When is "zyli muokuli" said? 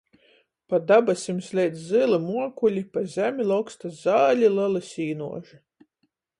1.87-2.83